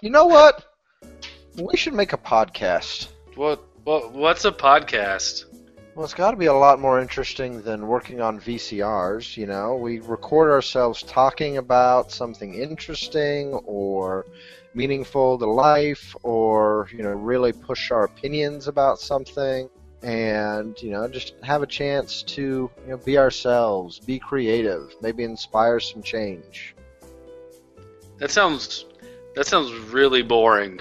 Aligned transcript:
You 0.00 0.10
know 0.10 0.26
what? 0.26 0.64
We 1.56 1.76
should 1.76 1.92
make 1.92 2.12
a 2.12 2.18
podcast. 2.18 3.08
What? 3.34 3.64
What? 3.82 4.12
What's 4.12 4.44
a 4.44 4.52
podcast? 4.52 5.46
Well, 5.96 6.04
it's 6.04 6.14
got 6.14 6.30
to 6.30 6.36
be 6.36 6.46
a 6.46 6.54
lot 6.54 6.78
more 6.78 7.00
interesting 7.00 7.62
than 7.62 7.88
working 7.88 8.20
on 8.20 8.38
VCRs. 8.38 9.36
You 9.36 9.46
know, 9.46 9.74
we 9.74 9.98
record 9.98 10.52
ourselves 10.52 11.02
talking 11.02 11.56
about 11.56 12.12
something 12.12 12.54
interesting 12.54 13.54
or 13.64 14.24
meaningful 14.72 15.36
to 15.36 15.46
life, 15.46 16.14
or 16.22 16.88
you 16.92 17.02
know, 17.02 17.10
really 17.10 17.52
push 17.52 17.90
our 17.90 18.04
opinions 18.04 18.68
about 18.68 19.00
something, 19.00 19.68
and 20.04 20.80
you 20.80 20.92
know, 20.92 21.08
just 21.08 21.34
have 21.42 21.64
a 21.64 21.66
chance 21.66 22.22
to 22.22 22.70
you 22.84 22.90
know 22.90 22.98
be 22.98 23.18
ourselves, 23.18 23.98
be 23.98 24.20
creative, 24.20 24.94
maybe 25.02 25.24
inspire 25.24 25.80
some 25.80 26.04
change. 26.04 26.76
That 28.18 28.30
sounds. 28.30 28.84
That 29.38 29.46
sounds 29.46 29.72
really 29.92 30.22
boring. 30.22 30.80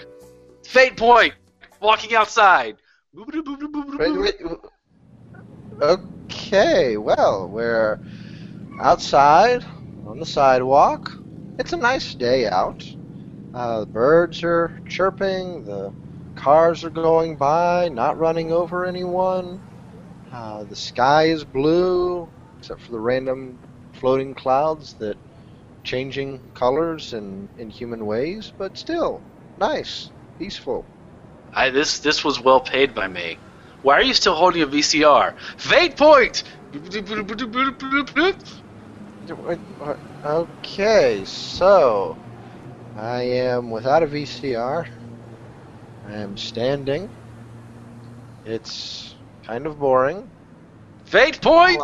Fate 0.65 0.97
point. 0.97 1.35
Walking 1.79 2.15
outside. 2.15 2.77
Okay, 5.79 6.97
well, 6.97 7.49
we're 7.49 7.99
outside 8.81 9.63
on 10.07 10.19
the 10.19 10.25
sidewalk. 10.25 11.11
It's 11.59 11.73
a 11.73 11.77
nice 11.77 12.15
day 12.15 12.47
out. 12.47 12.83
Uh, 13.53 13.81
the 13.81 13.85
birds 13.85 14.43
are 14.43 14.81
chirping, 14.89 15.63
the 15.63 15.93
cars 16.33 16.83
are 16.83 16.89
going 16.89 17.35
by, 17.35 17.89
not 17.89 18.17
running 18.17 18.51
over 18.51 18.87
anyone. 18.87 19.61
Uh, 20.33 20.63
the 20.63 20.75
sky 20.75 21.25
is 21.25 21.43
blue, 21.43 22.27
except 22.57 22.81
for 22.81 22.91
the 22.91 22.99
random 22.99 23.59
floating 23.93 24.33
clouds 24.33 24.95
that 24.95 25.15
changing 25.87 26.41
colors 26.53 27.13
and 27.13 27.47
in 27.57 27.69
human 27.69 28.05
ways, 28.05 28.51
but 28.57 28.77
still 28.77 29.21
nice, 29.57 30.09
peaceful. 30.37 30.85
I 31.53 31.69
this 31.69 31.99
this 31.99 32.23
was 32.23 32.41
well 32.41 32.59
paid 32.59 32.93
by 32.93 33.07
me. 33.07 33.37
Why 33.81 33.93
are 33.93 34.03
you 34.03 34.13
still 34.13 34.35
holding 34.35 34.61
a 34.61 34.67
VCR? 34.67 35.33
Fate 35.57 35.95
point. 35.95 36.43
Okay, 40.25 41.23
so 41.25 42.17
I 42.97 43.21
am 43.21 43.71
without 43.71 44.03
a 44.03 44.07
VCR. 44.07 44.87
I 46.09 46.13
am 46.13 46.35
standing. 46.35 47.09
It's 48.45 49.15
kind 49.43 49.65
of 49.65 49.79
boring. 49.79 50.29
Fate 51.05 51.41
point 51.41 51.79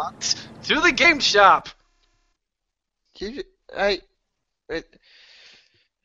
to 0.64 0.82
the 0.82 0.92
game 0.92 1.20
shop. 1.20 1.70
You, 3.18 3.44
I, 3.76 4.02
it, 4.70 5.00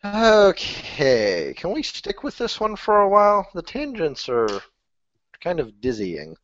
okay, 0.05 1.55
can 1.56 1.72
we 1.72 1.83
stick 1.83 2.22
with 2.22 2.38
this 2.38 2.61
one 2.61 2.77
for 2.77 3.00
a 3.00 3.08
while? 3.08 3.48
The 3.55 3.62
tangents 3.62 4.28
are 4.28 4.62
kind 5.41 5.61
of 5.61 5.80
dizzying. 5.80 6.36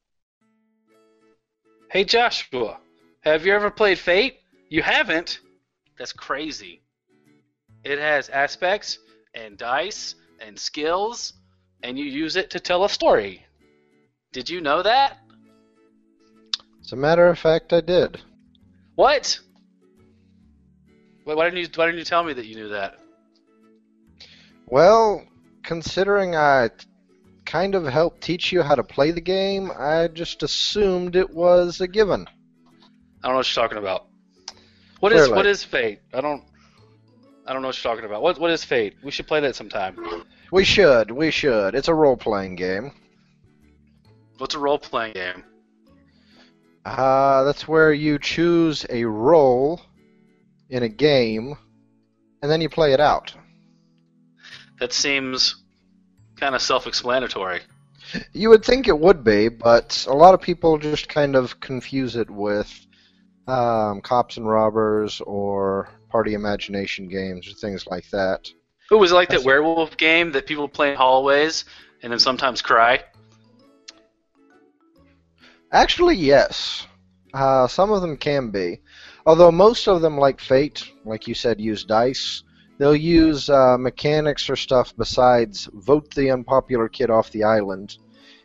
Hey 1.91 2.05
Joshua, 2.05 2.79
have 3.21 3.47
you 3.47 3.55
ever 3.55 3.71
played 3.71 3.99
Fate? 3.99 4.41
You 4.69 4.83
haven't? 4.83 5.41
That's 5.99 6.13
crazy. 6.13 6.83
It 7.85 7.99
has 7.99 8.29
aspects 8.29 8.99
and 9.35 9.57
dice 9.57 10.15
and 10.41 10.59
skills, 10.59 11.35
and 11.83 11.99
you 11.99 12.05
use 12.05 12.37
it 12.37 12.51
to 12.51 12.61
tell 12.61 12.85
a 12.85 12.89
story. 12.89 13.45
Did 14.33 14.51
you 14.51 14.61
know 14.61 14.83
that? 14.83 15.19
As 16.83 16.93
a 16.93 16.97
matter 16.97 17.29
of 17.29 17.39
fact, 17.39 17.73
I 17.73 17.81
did. 17.81 18.21
What? 18.97 19.39
Why 21.25 21.45
didn't 21.45 21.59
you 21.59 21.69
why 21.75 21.87
didn't 21.87 21.99
you 21.99 22.05
tell 22.05 22.23
me 22.23 22.35
that 22.35 22.47
you 22.47 22.55
knew 22.55 22.69
that? 22.69 22.99
Well, 24.67 25.25
considering 25.63 26.37
I 26.37 26.71
kind 27.45 27.75
of 27.75 27.87
helped 27.87 28.21
teach 28.21 28.53
you 28.53 28.63
how 28.63 28.75
to 28.75 28.85
play 28.85 29.11
the 29.11 29.21
game, 29.21 29.71
I 29.77 30.09
just 30.09 30.43
assumed 30.43 31.17
it 31.17 31.31
was 31.31 31.81
a 31.81 31.89
given. 31.89 32.27
I 33.23 33.29
don't 33.29 33.33
know 33.33 33.37
what 33.39 33.57
you're 33.57 33.63
talking 33.63 33.79
about. 33.79 34.07
What 35.01 35.13
is 35.13 35.23
Clearly. 35.23 35.37
what 35.37 35.47
is 35.47 35.65
Fate? 35.65 36.01
I 36.13 36.21
don't 36.21 36.45
I 37.47 37.53
don't 37.53 37.63
know 37.63 37.69
what 37.69 37.83
you're 37.83 37.93
talking 37.93 38.07
about. 38.07 38.23
What 38.23 38.39
what 38.39 38.51
is 38.51 38.65
Fate? 38.65 38.97
We 39.03 39.11
should 39.11 39.27
play 39.27 39.41
that 39.41 39.57
sometime. 39.57 40.25
We 40.53 40.65
should, 40.65 41.11
we 41.11 41.31
should. 41.31 41.75
It's 41.75 41.89
a 41.89 41.95
role 41.95 42.17
playing 42.17 42.57
game. 42.57 42.93
What's 44.39 44.55
a 44.55 44.59
role 44.59 44.79
playing 44.79 45.15
game? 45.15 45.45
Uh, 46.85 47.45
that's 47.45 47.67
where 47.67 47.93
you 47.93 48.19
choose 48.19 48.85
a 48.91 49.05
role 49.05 49.81
in 50.75 50.83
a 50.83 50.89
game, 50.89 51.57
and 52.43 52.51
then 52.51 52.61
you 52.61 52.69
play 52.69 52.93
it 52.93 52.99
out. 53.01 53.33
That 54.81 54.93
seems 54.93 55.63
kind 56.35 56.57
of 56.57 56.61
self-explanatory. 56.61 57.61
You 58.33 58.49
would 58.51 58.65
think 58.65 58.89
it 58.89 58.99
would 58.99 59.23
be, 59.23 59.49
but 59.49 60.05
a 60.11 60.13
lot 60.13 60.35
of 60.35 60.41
people 60.41 60.79
just 60.79 61.09
kind 61.09 61.37
of 61.37 61.61
confuse 61.61 62.17
it 62.17 62.29
with 62.29 62.69
um, 63.47 64.01
cops 64.01 64.37
and 64.37 64.49
robbers 64.49 65.21
or 65.21 65.89
party 66.11 66.35
imagination 66.35 67.09
games 67.09 67.49
or 67.49 67.55
things 67.55 67.87
like 67.87 68.11
that. 68.11 68.49
Who 68.91 68.99
was 68.99 69.13
it 69.13 69.15
like 69.15 69.29
that 69.29 69.45
werewolf 69.45 69.97
game 69.97 70.33
that 70.33 70.47
people 70.47 70.69
play 70.69 70.91
in 70.91 70.97
hallways 70.97 71.65
and 72.03 72.11
then 72.11 72.19
sometimes 72.19 72.63
cry? 72.63 73.05
Actually, 75.71 76.17
yes. 76.17 76.85
Uh, 77.33 77.69
some 77.69 77.93
of 77.93 78.01
them 78.01 78.17
can 78.17 78.51
be. 78.51 78.81
Although 79.27 79.53
most 79.53 79.89
of 79.89 80.03
them, 80.03 80.19
like 80.19 80.41
Fate, 80.41 80.91
like 81.05 81.27
you 81.27 81.35
said, 81.35 81.61
use 81.61 81.85
dice. 81.85 82.43
They'll 82.79 82.97
use 82.97 83.49
uh, 83.49 83.79
mechanics 83.79 84.51
or 84.51 84.57
stuff 84.57 84.93
besides 84.97 85.69
vote 85.73 86.13
the 86.15 86.31
unpopular 86.31 86.89
kid 86.89 87.09
off 87.09 87.31
the 87.31 87.45
island 87.45 87.99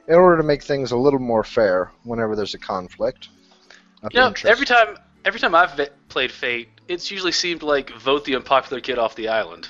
in 0.07 0.15
order 0.15 0.37
to 0.37 0.43
make 0.43 0.63
things 0.63 0.91
a 0.91 0.97
little 0.97 1.19
more 1.19 1.43
fair 1.43 1.91
whenever 2.03 2.35
there's 2.35 2.53
a 2.53 2.59
conflict. 2.59 3.29
You 4.11 4.19
know, 4.19 4.33
every 4.45 4.65
time 4.65 4.97
every 5.25 5.39
time 5.39 5.55
I've 5.55 5.75
ve- 5.75 5.89
played 6.07 6.31
Fate, 6.31 6.69
it's 6.87 7.11
usually 7.11 7.31
seemed 7.31 7.63
like 7.63 7.89
vote 7.91 8.23
the 8.23 8.35
unpopular 8.35 8.81
kid 8.81 8.97
off 8.97 9.15
the 9.15 9.27
island. 9.27 9.69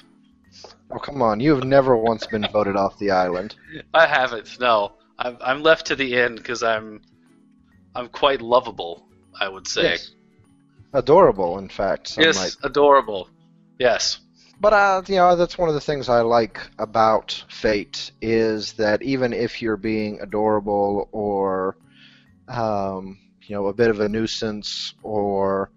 Oh, 0.92 1.00
come 1.00 1.22
on. 1.22 1.40
You 1.40 1.56
have 1.56 1.64
never 1.64 1.96
once 1.96 2.26
been 2.28 2.48
voted 2.52 2.76
off 2.76 2.98
the 3.00 3.12
island. 3.12 3.56
I 3.94 4.06
haven't. 4.06 4.60
No, 4.60 4.94
I'm 5.18 5.38
I'm 5.42 5.64
left 5.64 5.88
to 5.88 5.96
the 5.96 6.16
end 6.16 6.38
because 6.38 6.64
I'm 6.64 7.02
I'm 7.96 8.10
quite 8.10 8.42
lovable. 8.42 9.06
I 9.40 9.48
would 9.48 9.68
say. 9.68 9.92
Yes. 9.92 10.12
Adorable, 10.94 11.60
in 11.60 11.70
fact. 11.70 12.08
Some 12.10 12.24
Yes, 12.24 12.36
might 12.36 12.56
adorable. 12.64 13.30
Yes. 13.78 14.20
But 14.60 14.74
uh, 14.74 15.02
you 15.08 15.16
know, 15.16 15.36
that's 15.36 15.58
one 15.58 15.70
of 15.70 15.76
the 15.76 15.82
things 15.82 16.10
I 16.10 16.22
like 16.22 16.60
about 16.80 17.44
Fate 17.50 18.12
is 18.22 18.74
that 18.74 19.02
even 19.02 19.32
if 19.32 19.62
you're 19.62 19.78
being 19.78 20.20
adorable 20.22 21.08
or, 21.12 21.78
um, 22.48 23.18
you 23.48 23.56
know, 23.56 23.68
a 23.68 23.74
bit 23.74 23.90
of 23.90 24.02
a 24.02 24.10
nuisance 24.10 24.94
or 25.02 25.72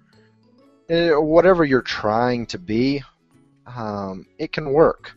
eh, 0.88 1.12
whatever 1.12 1.64
you're 1.64 1.82
trying 1.82 2.46
to 2.46 2.58
be, 2.58 3.02
um, 3.66 4.26
it 4.38 4.52
can 4.52 4.72
work 4.72 5.12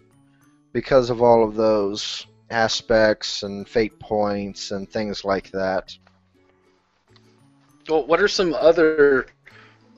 because 0.74 1.10
of 1.10 1.22
all 1.22 1.44
of 1.44 1.56
those 1.56 2.28
aspects 2.52 3.42
and 3.42 3.68
fate 3.68 3.98
points 4.00 4.70
and 4.72 4.90
things 4.90 5.26
like 5.26 5.50
that. 5.52 5.98
Well, 7.90 8.06
what 8.06 8.22
are 8.22 8.28
some 8.28 8.54
other 8.54 9.28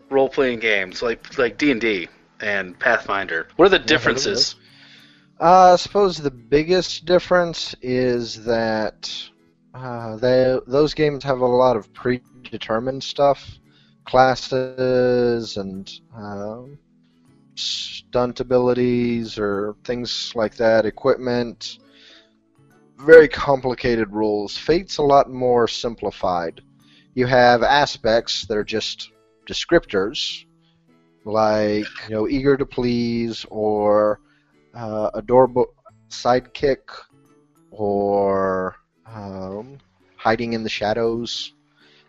role-playing 0.10 0.60
games 0.60 1.02
like 1.02 1.38
like 1.38 1.58
D 1.58 1.72
and 1.72 1.82
D 1.82 2.08
and 2.40 2.78
Pathfinder? 2.80 3.48
What 3.56 3.66
are 3.66 3.70
the 3.70 3.80
differences? 3.80 4.56
Uh, 5.40 5.74
I 5.74 5.76
suppose 5.76 6.18
the 6.18 6.32
biggest 6.32 7.06
difference 7.06 7.76
is 7.82 8.44
that 8.46 9.30
uh, 9.74 10.16
they, 10.16 10.58
those 10.66 10.96
games 10.96 11.24
have 11.24 11.42
a 11.42 11.46
lot 11.46 11.78
of 11.78 11.94
predetermined 11.94 13.04
stuff, 13.04 13.60
classes 14.06 15.58
and 15.58 15.92
um, 16.16 16.80
stunt 17.54 18.40
abilities 18.40 19.38
or 19.38 19.76
things 19.84 20.32
like 20.34 20.56
that, 20.56 20.88
equipment. 20.88 21.78
Very 22.98 23.28
complicated 23.28 24.12
rules. 24.12 24.58
Fate's 24.58 24.98
a 24.98 25.04
lot 25.04 25.30
more 25.30 25.68
simplified. 25.68 26.62
You 27.14 27.28
have 27.28 27.62
aspects 27.62 28.48
that 28.48 28.58
are 28.58 28.64
just 28.64 29.12
descriptors, 29.48 30.46
like 31.26 31.88
you 32.08 32.16
know, 32.16 32.28
eager 32.28 32.58
to 32.58 32.66
please 32.66 33.46
or 33.50 34.20
uh, 34.76 35.10
adorable 35.14 35.68
sidekick 36.10 36.82
or 37.72 38.76
um, 39.06 39.78
hiding 40.16 40.54
in 40.54 40.64
the 40.64 40.70
shadows, 40.70 41.54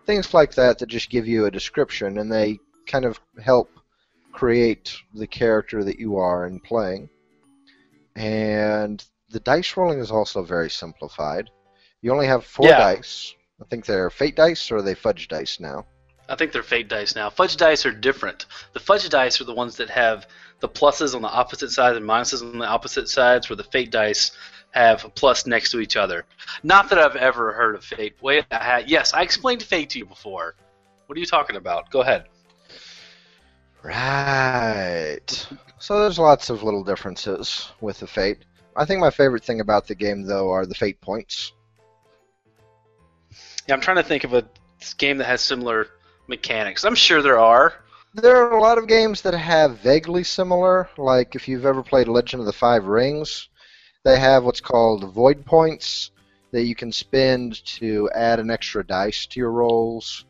things 0.06 0.34
like 0.34 0.54
that 0.54 0.78
that 0.78 0.88
just 0.88 1.10
give 1.10 1.26
you 1.26 1.46
a 1.46 1.50
description 1.50 2.18
and 2.18 2.30
they 2.30 2.58
kind 2.86 3.04
of 3.04 3.20
help 3.42 3.70
create 4.32 4.96
the 5.14 5.26
character 5.26 5.84
that 5.84 5.98
you 5.98 6.16
are 6.16 6.46
in 6.46 6.60
playing. 6.60 7.08
And 8.16 9.04
the 9.30 9.40
dice 9.40 9.76
rolling 9.76 9.98
is 9.98 10.10
also 10.10 10.42
very 10.42 10.70
simplified. 10.70 11.48
You 12.02 12.12
only 12.12 12.26
have 12.26 12.44
four 12.44 12.68
Yeah. 12.68 12.78
dice. 12.78 13.34
I 13.60 13.64
think 13.64 13.84
they're 13.84 14.10
fate 14.10 14.36
dice 14.36 14.70
or 14.70 14.76
are 14.76 14.82
they 14.82 14.94
fudge 14.94 15.28
dice 15.28 15.60
now? 15.60 15.86
I 16.28 16.36
think 16.36 16.52
they're 16.52 16.62
fate 16.62 16.88
dice 16.88 17.16
now. 17.16 17.30
Fudge 17.30 17.56
dice 17.56 17.86
are 17.86 17.92
different. 17.92 18.46
The 18.72 18.80
fudge 18.80 19.08
dice 19.08 19.40
are 19.40 19.44
the 19.44 19.54
ones 19.54 19.76
that 19.76 19.90
have 19.90 20.26
the 20.60 20.68
pluses 20.68 21.14
on 21.14 21.22
the 21.22 21.28
opposite 21.28 21.70
sides 21.70 21.96
and 21.96 22.06
minuses 22.06 22.42
on 22.42 22.58
the 22.58 22.66
opposite 22.66 23.08
sides, 23.08 23.48
where 23.48 23.56
the 23.56 23.64
fate 23.64 23.90
dice 23.90 24.32
have 24.72 25.04
a 25.04 25.08
plus 25.08 25.46
next 25.46 25.70
to 25.70 25.80
each 25.80 25.96
other. 25.96 26.24
Not 26.62 26.90
that 26.90 26.98
I've 26.98 27.16
ever 27.16 27.52
heard 27.52 27.74
of 27.74 27.84
fate. 27.84 28.16
Wait, 28.20 28.44
I 28.50 28.62
had, 28.62 28.90
yes, 28.90 29.14
I 29.14 29.22
explained 29.22 29.62
fate 29.62 29.90
to 29.90 29.98
you 29.98 30.04
before. 30.04 30.54
What 31.06 31.16
are 31.16 31.20
you 31.20 31.26
talking 31.26 31.56
about? 31.56 31.90
Go 31.90 32.02
ahead. 32.02 32.26
Right. 33.82 35.48
So 35.78 36.00
there's 36.00 36.18
lots 36.18 36.50
of 36.50 36.62
little 36.62 36.84
differences 36.84 37.70
with 37.80 38.00
the 38.00 38.06
Fate. 38.06 38.44
I 38.76 38.84
think 38.84 39.00
my 39.00 39.10
favorite 39.10 39.44
thing 39.44 39.60
about 39.60 39.86
the 39.86 39.94
game, 39.94 40.24
though, 40.24 40.50
are 40.50 40.66
the 40.66 40.74
Fate 40.74 41.00
points. 41.00 41.52
Yeah, 43.66 43.74
I'm 43.74 43.80
trying 43.80 43.96
to 43.96 44.02
think 44.02 44.24
of 44.24 44.34
a 44.34 44.44
game 44.98 45.18
that 45.18 45.26
has 45.26 45.40
similar 45.40 45.88
mechanics. 46.28 46.84
I'm 46.84 46.94
sure 46.94 47.22
there 47.22 47.38
are. 47.38 47.74
There 48.14 48.36
are 48.36 48.56
a 48.56 48.60
lot 48.60 48.78
of 48.78 48.86
games 48.86 49.22
that 49.22 49.34
have 49.34 49.78
vaguely 49.78 50.24
similar, 50.24 50.88
like 50.96 51.34
if 51.34 51.48
you've 51.48 51.66
ever 51.66 51.82
played 51.82 52.08
Legend 52.08 52.40
of 52.40 52.46
the 52.46 52.52
Five 52.52 52.86
Rings, 52.86 53.48
they 54.04 54.18
have 54.18 54.44
what's 54.44 54.60
called 54.60 55.12
void 55.12 55.44
points 55.44 56.10
that 56.50 56.64
you 56.64 56.74
can 56.74 56.90
spend 56.90 57.62
to 57.64 58.08
add 58.14 58.40
an 58.40 58.50
extra 58.50 58.84
dice 58.84 59.26
to 59.26 59.40
your 59.40 59.52
rolls, 59.52 60.24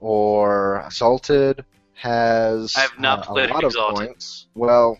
or 0.00 0.82
Exalted 0.84 1.64
has 1.94 2.76
I 2.76 2.80
have 2.80 2.98
not 2.98 3.20
uh, 3.20 3.32
played 3.32 3.50
a 3.50 3.54
lot 3.54 3.64
Exalted. 3.64 4.02
of 4.02 4.06
points. 4.06 4.46
Well, 4.54 4.98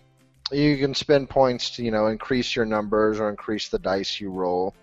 you 0.50 0.78
can 0.78 0.94
spend 0.94 1.28
points 1.28 1.70
to 1.76 1.82
you 1.82 1.90
know 1.90 2.06
increase 2.06 2.56
your 2.56 2.64
numbers 2.64 3.20
or 3.20 3.28
increase 3.28 3.68
the 3.68 3.78
dice 3.78 4.20
you 4.20 4.30
roll, 4.30 4.74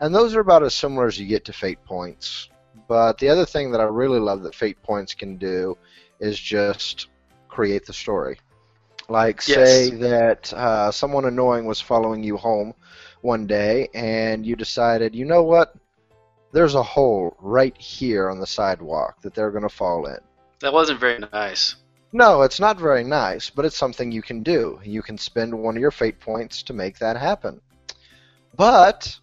and 0.00 0.14
those 0.14 0.34
are 0.34 0.40
about 0.40 0.62
as 0.62 0.74
similar 0.74 1.06
as 1.06 1.20
you 1.20 1.26
get 1.26 1.44
to 1.44 1.52
Fate 1.52 1.84
points. 1.84 2.48
But 2.88 3.18
the 3.18 3.28
other 3.28 3.46
thing 3.46 3.70
that 3.72 3.80
I 3.80 3.84
really 3.84 4.18
love 4.18 4.42
that 4.42 4.54
Fate 4.54 4.82
points 4.82 5.14
can 5.14 5.36
do 5.36 5.76
is 6.20 6.38
just 6.38 7.08
create 7.48 7.84
the 7.86 7.92
story. 7.92 8.38
Like 9.08 9.46
Yes. 9.46 9.54
say 9.54 9.90
that 9.90 10.52
uh, 10.52 10.90
someone 10.92 11.24
annoying 11.24 11.66
was 11.66 11.80
following 11.80 12.22
you 12.22 12.36
home 12.36 12.74
one 13.22 13.46
day, 13.46 13.88
and 13.94 14.46
you 14.46 14.56
decided, 14.56 15.14
you 15.14 15.24
know 15.24 15.42
what? 15.42 15.74
There's 16.52 16.74
a 16.74 16.82
hole 16.82 17.36
right 17.40 17.76
here 17.76 18.30
on 18.30 18.40
the 18.40 18.46
sidewalk 18.46 19.20
that 19.22 19.34
they're 19.34 19.50
going 19.50 19.62
to 19.62 19.68
fall 19.68 20.06
in. 20.06 20.18
That 20.60 20.72
wasn't 20.72 21.00
very 21.00 21.18
nice. 21.32 21.76
No, 22.12 22.42
it's 22.42 22.58
not 22.58 22.78
very 22.78 23.04
nice, 23.04 23.50
but 23.50 23.64
it's 23.64 23.76
something 23.76 24.10
you 24.10 24.22
can 24.22 24.42
do. 24.42 24.80
You 24.82 25.00
can 25.00 25.16
spend 25.16 25.54
one 25.54 25.76
of 25.76 25.80
your 25.80 25.92
fate 25.92 26.18
points 26.18 26.62
to 26.64 26.72
make 26.72 26.98
that 26.98 27.16
happen. 27.16 27.60
But, 28.56 29.16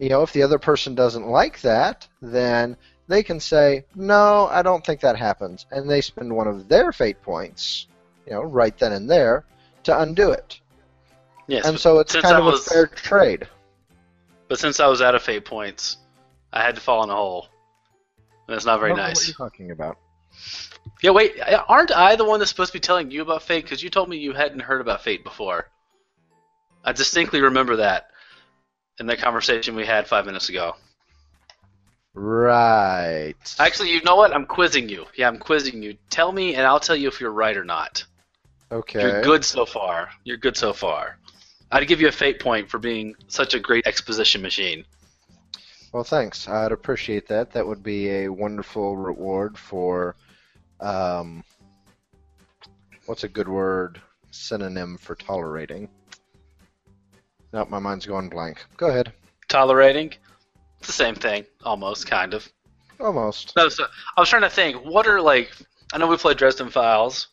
you 0.00 0.08
know, 0.08 0.22
if 0.22 0.32
the 0.32 0.42
other 0.42 0.58
person 0.58 0.94
doesn't 0.94 1.26
like 1.28 1.60
that, 1.60 2.08
then 2.22 2.74
they 3.06 3.22
can 3.22 3.38
say, 3.38 3.84
no, 3.94 4.48
I 4.50 4.62
don't 4.62 4.84
think 4.84 5.00
that 5.02 5.16
happens. 5.16 5.66
And 5.70 5.88
they 5.88 6.00
spend 6.00 6.34
one 6.34 6.48
of 6.48 6.68
their 6.68 6.90
fate 6.90 7.20
points, 7.22 7.86
you 8.26 8.32
know, 8.32 8.42
right 8.42 8.76
then 8.78 8.92
and 8.92 9.08
there 9.08 9.44
to 9.84 10.00
undo 10.00 10.30
it. 10.30 10.58
Yes, 11.46 11.66
and 11.66 11.78
so 11.78 11.98
it's 11.98 12.14
kind 12.14 12.34
I 12.34 12.38
of 12.38 12.46
was- 12.46 12.66
a 12.66 12.70
fair 12.70 12.86
trade. 12.86 13.46
But 14.48 14.58
since 14.58 14.80
I 14.80 14.86
was 14.86 15.00
out 15.02 15.14
of 15.14 15.22
fate 15.22 15.44
points, 15.44 15.98
I 16.52 16.62
had 16.62 16.74
to 16.74 16.80
fall 16.80 17.04
in 17.04 17.10
a 17.10 17.14
hole. 17.14 17.48
And 18.48 18.56
that's 18.56 18.64
not 18.64 18.80
very 18.80 18.90
don't 18.90 18.98
What 18.98 19.22
are 19.22 19.24
you're 19.24 19.34
talking 19.34 19.70
about? 19.70 19.96
Yeah, 21.02 21.10
wait, 21.10 21.34
aren't 21.68 21.92
I 21.92 22.16
the 22.16 22.24
one 22.24 22.40
that's 22.40 22.50
supposed 22.50 22.72
to 22.72 22.78
be 22.78 22.80
telling 22.80 23.10
you 23.10 23.22
about 23.22 23.42
fate? 23.42 23.64
Because 23.64 23.82
you 23.82 23.90
told 23.90 24.08
me 24.08 24.16
you 24.16 24.32
hadn't 24.32 24.60
heard 24.60 24.80
about 24.80 25.02
fate 25.02 25.22
before. 25.22 25.68
I 26.84 26.92
distinctly 26.92 27.42
remember 27.42 27.76
that 27.76 28.09
in 29.00 29.06
that 29.06 29.18
conversation 29.18 29.74
we 29.74 29.86
had 29.86 30.06
five 30.06 30.26
minutes 30.26 30.48
ago. 30.50 30.76
Right. 32.12 33.34
Actually, 33.58 33.92
you 33.92 34.02
know 34.02 34.16
what? 34.16 34.34
I'm 34.34 34.46
quizzing 34.46 34.88
you. 34.88 35.06
Yeah, 35.16 35.28
I'm 35.28 35.38
quizzing 35.38 35.82
you. 35.82 35.96
Tell 36.10 36.32
me, 36.32 36.54
and 36.54 36.66
I'll 36.66 36.80
tell 36.80 36.96
you 36.96 37.08
if 37.08 37.20
you're 37.20 37.32
right 37.32 37.56
or 37.56 37.64
not. 37.64 38.04
Okay. 38.70 39.00
You're 39.00 39.22
good 39.22 39.44
so 39.44 39.64
far. 39.64 40.10
You're 40.24 40.36
good 40.36 40.56
so 40.56 40.72
far. 40.72 41.18
I'd 41.72 41.86
give 41.88 42.00
you 42.00 42.08
a 42.08 42.12
fate 42.12 42.40
point 42.40 42.68
for 42.68 42.78
being 42.78 43.14
such 43.28 43.54
a 43.54 43.60
great 43.60 43.86
exposition 43.86 44.42
machine. 44.42 44.84
Well, 45.92 46.04
thanks. 46.04 46.48
I'd 46.48 46.72
appreciate 46.72 47.26
that. 47.28 47.52
That 47.52 47.66
would 47.66 47.82
be 47.82 48.10
a 48.10 48.28
wonderful 48.28 48.96
reward 48.96 49.56
for, 49.56 50.14
um, 50.80 51.42
what's 53.06 53.24
a 53.24 53.28
good 53.28 53.48
word? 53.48 54.00
Synonym 54.30 54.98
for 54.98 55.14
tolerating. 55.14 55.88
Nope, 57.52 57.68
my 57.70 57.78
mind's 57.78 58.06
going 58.06 58.28
blank. 58.28 58.64
Go 58.76 58.88
ahead. 58.88 59.12
Tolerating? 59.48 60.14
It's 60.78 60.86
the 60.86 60.92
same 60.92 61.14
thing, 61.14 61.44
almost, 61.64 62.06
kind 62.06 62.32
of. 62.32 62.48
Almost. 63.00 63.54
No, 63.56 63.68
so 63.68 63.86
I 64.16 64.20
was 64.20 64.28
trying 64.28 64.42
to 64.42 64.50
think. 64.50 64.84
What 64.84 65.06
are 65.06 65.20
like? 65.20 65.50
I 65.92 65.98
know 65.98 66.06
we 66.06 66.16
played 66.16 66.36
Dresden 66.36 66.70
Files. 66.70 67.28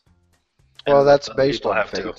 Well, 0.87 1.05
that's 1.05 1.29
uh, 1.29 1.33
based 1.33 1.65
on 1.65 1.75
have 1.75 1.91
to. 1.91 2.15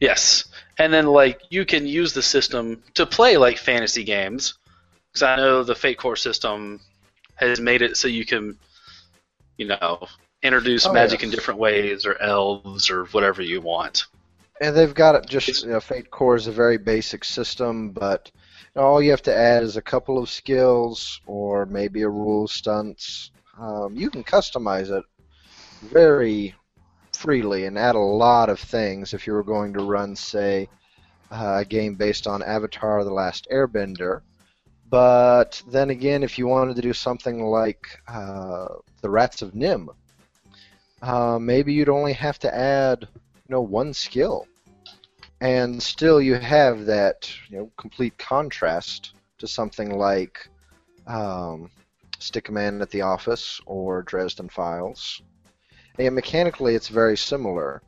Yes, 0.00 0.44
and 0.78 0.92
then 0.92 1.06
like 1.06 1.40
you 1.50 1.64
can 1.64 1.86
use 1.86 2.12
the 2.12 2.22
system 2.22 2.82
to 2.94 3.06
play 3.06 3.36
like 3.36 3.58
fantasy 3.58 4.04
games. 4.04 4.54
Because 5.12 5.22
I 5.22 5.36
know 5.36 5.62
the 5.64 5.74
Fate 5.74 5.98
Core 5.98 6.16
system 6.16 6.80
has 7.36 7.58
made 7.60 7.82
it 7.82 7.96
so 7.96 8.06
you 8.06 8.24
can, 8.24 8.56
you 9.56 9.66
know, 9.66 10.06
introduce 10.42 10.86
Oh, 10.86 10.92
magic 10.92 11.20
yes. 11.20 11.24
in 11.24 11.30
different 11.34 11.58
ways, 11.58 12.06
or 12.06 12.20
elves, 12.20 12.90
or 12.90 13.06
whatever 13.06 13.42
you 13.42 13.60
want. 13.60 14.04
And 14.60 14.76
they've 14.76 14.94
got 14.94 15.14
it 15.14 15.26
just, 15.26 15.64
you 15.64 15.70
know, 15.70 15.80
Fate 15.80 16.10
Core 16.10 16.36
is 16.36 16.46
a 16.46 16.52
very 16.52 16.76
basic 16.76 17.24
system, 17.24 17.92
but 17.92 18.30
all 18.76 19.00
you 19.00 19.10
have 19.10 19.22
to 19.22 19.34
add 19.34 19.62
is 19.62 19.76
a 19.76 19.82
couple 19.82 20.18
of 20.18 20.28
skills 20.28 21.20
or 21.26 21.64
maybe 21.64 22.02
a 22.02 22.08
rule 22.08 22.46
stunts. 22.46 23.30
Um, 23.58 23.96
you 23.96 24.10
can 24.10 24.22
customize 24.22 24.90
it 24.90 25.04
very 25.82 26.54
freely 27.12 27.64
and 27.64 27.78
add 27.78 27.94
a 27.94 27.98
lot 27.98 28.50
of 28.50 28.60
things 28.60 29.14
if 29.14 29.26
you 29.26 29.32
were 29.32 29.42
going 29.42 29.72
to 29.72 29.84
run, 29.84 30.14
say, 30.14 30.68
uh, 31.30 31.58
a 31.60 31.64
game 31.64 31.94
based 31.94 32.26
on 32.26 32.42
Avatar 32.42 33.02
The 33.02 33.12
Last 33.12 33.48
Airbender. 33.50 34.20
But 34.90 35.62
then 35.68 35.88
again, 35.88 36.22
if 36.22 36.38
you 36.38 36.46
wanted 36.46 36.76
to 36.76 36.82
do 36.82 36.92
something 36.92 37.44
like 37.44 37.86
uh, 38.08 38.68
The 39.00 39.08
Rats 39.08 39.40
of 39.40 39.52
NIMH, 39.52 39.94
uh, 41.00 41.38
maybe 41.38 41.72
you'd 41.72 41.88
only 41.88 42.12
have 42.12 42.38
to 42.40 42.54
add 42.54 43.08
you 43.50 43.56
know 43.56 43.62
one 43.62 43.94
skill 43.94 44.46
and 45.40 45.82
still 45.82 46.20
you 46.20 46.34
have 46.34 46.86
that 46.86 47.30
you 47.48 47.58
know 47.58 47.70
complete 47.76 48.16
contrast 48.18 49.14
to 49.38 49.46
something 49.46 49.96
like 49.96 50.48
um, 51.06 51.70
Stick 52.18 52.50
Man 52.50 52.82
at 52.82 52.90
the 52.90 53.02
Office 53.02 53.60
or 53.66 54.02
Dresden 54.02 54.48
Files. 54.48 55.22
And 55.98 56.14
mechanically, 56.14 56.74
it's 56.74 56.88
very 56.88 57.16
similar. 57.16 57.82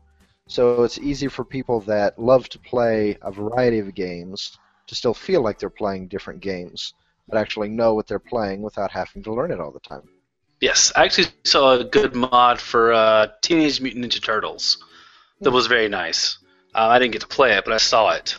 So 0.48 0.82
it's 0.82 0.98
easy 0.98 1.28
for 1.28 1.44
people 1.44 1.80
that 1.82 2.18
love 2.18 2.48
to 2.50 2.58
play 2.58 3.16
a 3.22 3.30
variety 3.30 3.78
of 3.78 3.94
games 3.94 4.58
to 4.86 4.94
still 4.94 5.14
feel 5.14 5.42
like 5.42 5.58
they're 5.58 5.70
playing 5.70 6.08
different 6.08 6.40
games, 6.40 6.94
but 7.28 7.38
actually 7.38 7.68
know 7.68 7.94
what 7.94 8.06
they're 8.06 8.18
playing 8.18 8.62
without 8.62 8.90
having 8.90 9.22
to 9.22 9.32
learn 9.32 9.52
it 9.52 9.60
all 9.60 9.70
the 9.70 9.80
time. 9.80 10.02
Yes, 10.60 10.92
I 10.94 11.04
actually 11.04 11.28
saw 11.44 11.78
a 11.78 11.84
good 11.84 12.14
mod 12.14 12.60
for 12.60 12.92
uh, 12.92 13.28
Teenage 13.40 13.80
Mutant 13.80 14.04
Ninja 14.04 14.22
Turtles 14.22 14.78
that 15.40 15.50
was 15.50 15.66
very 15.66 15.88
nice. 15.88 16.38
Uh, 16.74 16.88
I 16.88 16.98
didn't 16.98 17.12
get 17.12 17.20
to 17.22 17.28
play 17.28 17.52
it, 17.56 17.64
but 17.64 17.74
I 17.74 17.78
saw 17.78 18.10
it. 18.12 18.38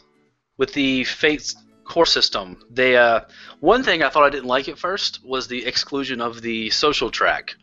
With 0.58 0.74
the 0.74 1.04
Fate's 1.04 1.56
core 1.84 2.06
system, 2.06 2.58
they 2.70 2.96
uh, 2.96 3.22
one 3.60 3.84
thing 3.84 4.04
I 4.04 4.10
thought 4.10 4.24
I 4.24 4.30
didn't 4.30 4.48
like 4.48 4.68
at 4.70 4.78
first 4.80 5.20
was 5.24 5.48
the 5.48 5.66
exclusion 5.66 6.22
of 6.22 6.42
the 6.42 6.70
social 6.70 7.12
track, 7.12 7.56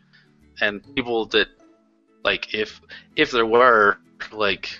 and 0.61 0.83
people 0.95 1.25
that 1.27 1.47
like 2.23 2.53
if 2.53 2.81
if 3.15 3.31
there 3.31 3.45
were 3.45 3.97
like 4.31 4.79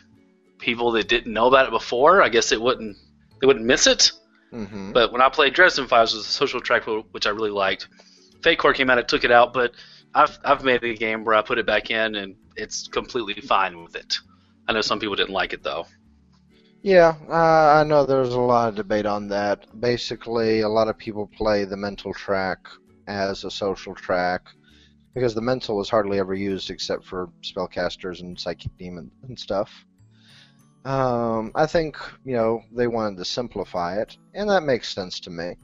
people 0.59 0.91
that 0.91 1.07
didn't 1.07 1.33
know 1.33 1.47
about 1.47 1.67
it 1.67 1.71
before, 1.71 2.21
I 2.21 2.29
guess 2.29 2.51
it 2.51 2.61
wouldn't 2.61 2.97
they 3.39 3.47
wouldn't 3.47 3.65
miss 3.65 3.87
it. 3.87 4.11
hmm 4.51 4.91
But 4.91 5.11
when 5.11 5.21
I 5.21 5.29
played 5.29 5.53
Dresden 5.53 5.87
Files, 5.87 6.13
was 6.13 6.25
a 6.25 6.29
social 6.29 6.61
track 6.61 6.83
which 7.11 7.25
I 7.25 7.29
really 7.31 7.49
liked. 7.49 7.87
Fate 8.43 8.59
Core 8.59 8.73
came 8.73 8.89
out, 8.89 8.97
and 8.97 9.01
it 9.01 9.07
took 9.07 9.23
it 9.23 9.31
out, 9.31 9.53
but 9.53 9.73
I've 10.13 10.37
I've 10.43 10.63
made 10.63 10.83
a 10.83 10.93
game 10.93 11.23
where 11.23 11.35
I 11.35 11.41
put 11.41 11.57
it 11.57 11.65
back 11.65 11.89
in 11.91 12.15
and 12.15 12.35
it's 12.55 12.87
completely 12.87 13.35
fine 13.35 13.81
with 13.81 13.95
it. 13.95 14.17
I 14.67 14.73
know 14.73 14.81
some 14.81 14.99
people 14.99 15.15
didn't 15.15 15.33
like 15.33 15.53
it 15.53 15.63
though. 15.63 15.85
Yeah, 16.83 17.15
uh, 17.29 17.79
I 17.79 17.83
know 17.83 18.05
there's 18.05 18.33
a 18.33 18.39
lot 18.39 18.69
of 18.69 18.75
debate 18.75 19.05
on 19.05 19.27
that. 19.27 19.67
Basically, 19.79 20.61
a 20.61 20.69
lot 20.69 20.87
of 20.87 20.97
people 20.97 21.27
play 21.27 21.63
the 21.63 21.77
mental 21.77 22.13
track 22.13 22.59
as 23.07 23.43
a 23.43 23.51
social 23.51 23.93
track 23.93 24.41
because 25.13 25.35
the 25.35 25.41
mental 25.41 25.79
is 25.81 25.89
hardly 25.89 26.17
ever 26.17 26.33
used 26.33 26.69
except 26.69 27.05
for 27.05 27.29
spellcasters 27.43 28.21
and 28.21 28.39
psychic 28.39 28.75
demons 28.77 29.11
and 29.23 29.37
stuff. 29.37 29.85
Um, 30.85 31.51
I 31.53 31.67
think 31.67 31.97
you 32.25 32.33
know 32.33 32.63
they 32.71 32.87
wanted 32.87 33.17
to 33.17 33.25
simplify 33.25 34.01
it, 34.01 34.17
and 34.33 34.49
that 34.49 34.63
makes 34.63 34.93
sense 34.93 35.19
to 35.21 35.29
me. 35.29 35.55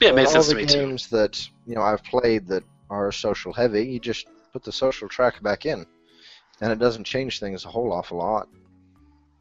Yeah, 0.00 0.10
it 0.16 0.26
all 0.26 0.32
sense 0.32 0.48
to 0.48 0.54
me 0.54 0.66
too. 0.66 0.78
games 0.78 1.08
that 1.08 1.46
you 1.66 1.74
know 1.74 1.82
I've 1.82 2.04
played 2.04 2.46
that 2.48 2.64
are 2.88 3.12
social 3.12 3.52
heavy, 3.52 3.84
you 3.84 4.00
just 4.00 4.26
put 4.52 4.64
the 4.64 4.72
social 4.72 5.08
track 5.08 5.42
back 5.42 5.66
in, 5.66 5.84
and 6.60 6.72
it 6.72 6.78
doesn't 6.78 7.04
change 7.04 7.40
things 7.40 7.64
a 7.64 7.68
whole 7.68 7.92
awful 7.92 8.18
lot. 8.18 8.48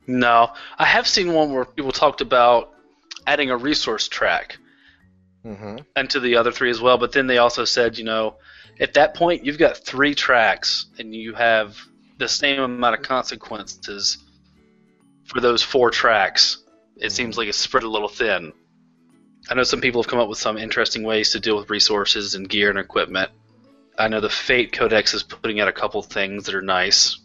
No, 0.07 0.51
I 0.77 0.85
have 0.85 1.07
seen 1.07 1.33
one 1.33 1.53
where 1.53 1.65
people 1.65 1.91
talked 1.91 2.21
about 2.21 2.71
adding 3.25 3.49
a 3.51 3.57
resource 3.57 4.07
track 4.07 4.57
hmm 5.43 5.77
into 5.95 6.19
the 6.19 6.35
other 6.37 6.51
three 6.51 6.69
as 6.69 6.81
well, 6.81 6.97
but 6.97 7.11
then 7.11 7.27
they 7.27 7.37
also 7.37 7.65
said, 7.65 7.97
you 7.97 8.03
know, 8.05 8.35
At 8.79 8.93
that 8.95 9.13
point, 9.13 9.45
you've 9.45 9.59
got 9.59 9.77
three 9.77 10.15
tracks, 10.15 10.87
and 10.97 11.13
you 11.13 11.33
have 11.35 11.77
the 12.17 12.27
same 12.27 12.59
amount 12.59 12.95
of 12.95 13.01
consequences 13.03 14.17
for 15.25 15.39
those 15.41 15.61
four 15.61 15.91
tracks. 15.91 16.63
It 16.97 17.11
seems 17.11 17.37
like 17.37 17.47
it's 17.47 17.57
spread 17.57 17.83
a 17.83 17.89
little 17.89 18.07
thin. 18.09 18.53
I 19.49 19.53
know 19.55 19.63
some 19.63 19.81
people 19.81 20.01
have 20.01 20.09
come 20.09 20.19
up 20.19 20.29
with 20.29 20.39
some 20.39 20.57
interesting 20.57 21.03
ways 21.03 21.31
to 21.31 21.39
deal 21.39 21.57
with 21.57 21.69
resources 21.69 22.35
and 22.35 22.47
gear 22.49 22.69
and 22.69 22.79
equipment. 22.79 23.31
I 23.97 24.07
know 24.07 24.19
the 24.19 24.29
Fate 24.29 24.71
Codex 24.71 25.13
is 25.13 25.23
putting 25.23 25.59
out 25.59 25.67
a 25.67 25.73
couple 25.73 26.01
things 26.01 26.45
that 26.45 26.55
are 26.55 26.61
nice. 26.61 27.19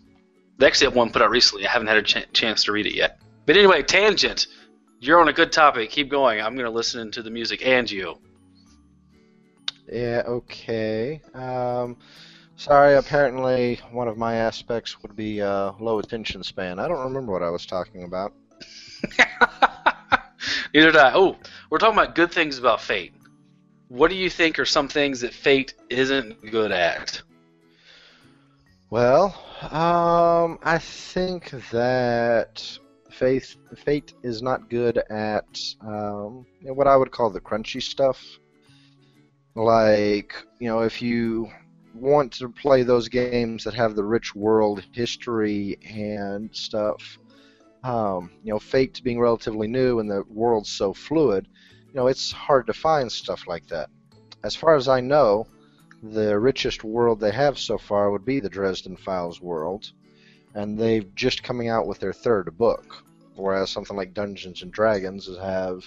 They 0.58 0.66
actually 0.66 0.86
have 0.88 0.96
one 0.96 1.10
put 1.10 1.22
out 1.22 1.30
recently. 1.30 1.66
I 1.66 1.70
haven't 1.70 1.88
had 1.88 1.96
a 1.96 2.02
ch- 2.02 2.32
chance 2.32 2.64
to 2.64 2.72
read 2.72 2.86
it 2.86 2.94
yet. 2.94 3.20
But 3.46 3.56
anyway, 3.56 3.82
tangent. 3.82 4.46
You're 5.00 5.20
on 5.20 5.28
a 5.28 5.32
good 5.32 5.52
topic. 5.52 5.90
Keep 5.90 6.10
going. 6.10 6.40
I'm 6.40 6.54
going 6.54 6.66
to 6.66 6.70
listen 6.70 7.10
to 7.12 7.22
the 7.22 7.30
music 7.30 7.64
and 7.64 7.90
you. 7.90 8.18
Yeah, 9.90 10.22
okay. 10.26 11.22
Um, 11.32 11.96
sorry, 12.56 12.96
apparently 12.96 13.80
one 13.90 14.08
of 14.08 14.18
my 14.18 14.34
aspects 14.34 15.00
would 15.02 15.16
be 15.16 15.40
uh, 15.40 15.72
low 15.80 15.98
attention 15.98 16.42
span. 16.42 16.78
I 16.78 16.88
don't 16.88 17.04
remember 17.04 17.32
what 17.32 17.42
I 17.42 17.50
was 17.50 17.64
talking 17.64 18.02
about. 18.02 18.34
Neither 20.74 20.92
did 20.92 20.96
I. 20.96 21.12
Oh, 21.14 21.36
we're 21.70 21.78
talking 21.78 21.98
about 21.98 22.14
good 22.14 22.32
things 22.32 22.58
about 22.58 22.82
Fate. 22.82 23.12
What 23.88 24.10
do 24.10 24.16
you 24.16 24.28
think 24.28 24.58
are 24.58 24.66
some 24.66 24.88
things 24.88 25.20
that 25.22 25.32
Fate 25.32 25.74
isn't 25.88 26.50
good 26.50 26.72
at? 26.72 27.22
Well, 28.90 29.34
um, 29.70 30.58
I 30.62 30.78
think 30.78 31.50
that 31.70 32.78
Fate 33.10 33.56
Fate 33.76 34.14
is 34.22 34.42
not 34.42 34.70
good 34.70 34.98
at 35.10 35.58
um, 35.80 36.46
what 36.62 36.86
I 36.86 36.96
would 36.96 37.10
call 37.10 37.30
the 37.30 37.40
crunchy 37.40 37.82
stuff. 37.82 38.22
Like, 39.54 40.34
you 40.58 40.68
know, 40.68 40.80
if 40.80 41.02
you 41.02 41.50
want 41.94 42.32
to 42.34 42.48
play 42.48 42.82
those 42.82 43.08
games 43.08 43.64
that 43.64 43.74
have 43.74 43.96
the 43.96 44.04
rich 44.04 44.34
world 44.34 44.84
history 44.92 45.78
and 45.86 46.54
stuff, 46.54 47.18
um, 47.84 48.30
you 48.44 48.52
know, 48.52 48.58
Fate 48.58 49.00
being 49.02 49.18
relatively 49.18 49.66
new 49.66 49.98
and 49.98 50.10
the 50.10 50.22
world's 50.28 50.70
so 50.70 50.92
fluid, 50.92 51.48
you 51.98 52.04
know, 52.04 52.06
it's 52.08 52.30
hard 52.30 52.64
to 52.68 52.72
find 52.72 53.10
stuff 53.10 53.48
like 53.48 53.66
that. 53.66 53.90
As 54.44 54.54
far 54.54 54.76
as 54.76 54.86
I 54.86 55.00
know, 55.00 55.48
the 56.00 56.38
richest 56.38 56.84
world 56.84 57.18
they 57.18 57.32
have 57.32 57.58
so 57.58 57.76
far 57.76 58.12
would 58.12 58.24
be 58.24 58.38
the 58.38 58.48
Dresden 58.48 58.96
Files 58.96 59.40
world, 59.40 59.90
and 60.54 60.78
they've 60.78 61.12
just 61.16 61.42
coming 61.42 61.66
out 61.70 61.88
with 61.88 61.98
their 61.98 62.12
third 62.12 62.56
book. 62.56 63.02
Whereas 63.34 63.70
something 63.70 63.96
like 63.96 64.14
Dungeons 64.14 64.62
and 64.62 64.70
Dragons 64.70 65.28
have, 65.42 65.84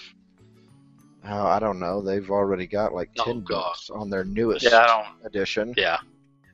how 1.24 1.46
I 1.46 1.58
don't 1.58 1.78
know, 1.80 2.02
they've 2.02 2.30
already 2.30 2.66
got 2.66 2.92
like 2.92 3.08
Oh, 3.20 3.24
ten 3.24 3.42
God. 3.42 3.62
books 3.68 3.88
on 3.88 4.10
their 4.10 4.24
newest 4.24 4.66
Yeah, 4.66 4.80
I 4.80 4.86
don't. 4.86 5.26
edition. 5.26 5.72
Yeah. 5.78 5.96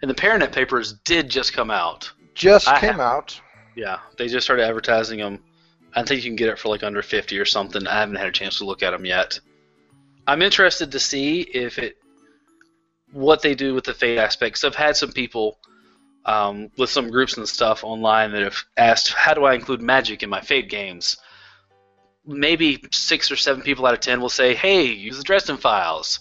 And 0.03 0.09
the 0.09 0.15
Paranet 0.15 0.53
papers 0.53 0.93
did 1.05 1.29
just 1.29 1.53
come 1.53 1.73
out. 1.73 2.09
Just 2.35 2.69
I 2.69 2.79
came 2.79 2.91
have- 2.93 3.01
out. 3.01 3.41
Yeah, 3.75 3.99
they 4.19 4.29
just 4.29 4.47
started 4.47 4.63
advertising 4.65 5.19
them. 5.19 5.43
I 5.97 6.05
think 6.05 6.23
you 6.23 6.31
can 6.31 6.37
get 6.37 6.49
it 6.49 6.61
for 6.61 6.69
like 6.69 6.85
under 6.85 7.03
50 7.03 7.37
or 7.41 7.45
something. 7.45 7.85
I 7.89 7.99
haven't 7.99 8.15
had 8.17 8.29
a 8.29 8.33
chance 8.33 8.59
to 8.59 8.65
look 8.65 8.85
at 8.85 8.91
them 8.93 9.05
yet. 9.05 9.41
I'm 10.29 10.43
interested 10.43 10.93
to 10.93 11.01
see 11.01 11.41
if 11.41 11.79
it 11.79 11.97
what 13.13 13.41
they 13.41 13.55
do 13.55 13.73
with 13.73 13.85
the 13.85 13.95
fate 13.95 14.19
aspects. 14.19 14.63
I've 14.63 14.75
had 14.75 14.95
some 14.95 15.11
people 15.11 15.59
um, 16.27 16.71
with 16.77 16.91
some 16.91 17.11
groups 17.11 17.39
and 17.39 17.49
stuff 17.49 17.83
online 17.83 18.33
that 18.33 18.43
have 18.43 18.63
asked, 18.77 19.09
"How 19.09 19.33
do 19.33 19.47
I 19.47 19.55
include 19.55 19.81
magic 19.81 20.23
in 20.23 20.29
my 20.29 20.43
fate 20.43 20.69
games?" 20.69 21.17
Maybe 22.27 22.85
six 22.93 23.33
or 23.33 23.37
seven 23.37 23.63
people 23.63 23.87
out 23.87 23.95
of 23.95 24.01
ten 24.01 24.21
will 24.21 24.29
say, 24.29 24.55
"Hey, 24.55 24.85
use 24.85 25.17
the 25.17 25.25
Dresden 25.25 25.57
files," 25.57 26.21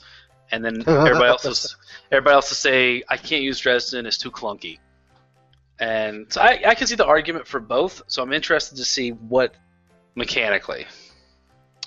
and 0.53 0.63
then 0.63 0.77
everybody 0.87 1.25
else 1.25 1.43
will, 1.43 1.79
everybody 2.09 2.35
else 2.35 2.49
will 2.49 2.55
say, 2.55 3.03
"I 3.09 3.17
can't 3.17 3.43
use 3.43 3.59
Dresden; 3.59 4.05
it's 4.05 4.17
too 4.17 4.31
clunky." 4.31 4.79
And 5.81 6.31
so 6.31 6.39
I, 6.39 6.61
I 6.65 6.75
can 6.75 6.87
see 6.87 6.95
the 6.95 7.05
argument 7.05 7.45
for 7.45 7.59
both. 7.59 8.03
So 8.07 8.23
I'm 8.23 8.31
interested 8.31 8.77
to 8.77 8.85
see 8.85 9.09
what 9.09 9.53
mechanically. 10.15 10.87